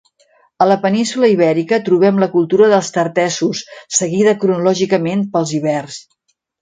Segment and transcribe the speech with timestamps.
[0.63, 3.61] A la península Ibèrica, trobem la cultura de Tartessos,
[3.99, 6.01] seguida cronològicament pels ibers.